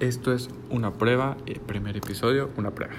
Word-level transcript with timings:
Esto 0.00 0.32
es 0.32 0.48
una 0.70 0.92
prueba, 0.92 1.36
eh, 1.46 1.60
primer 1.64 1.96
episodio, 1.96 2.50
una 2.56 2.72
prueba. 2.72 2.94